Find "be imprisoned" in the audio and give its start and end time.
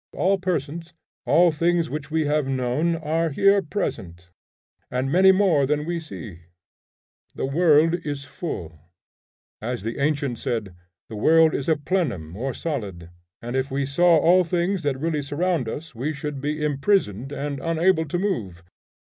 16.41-17.31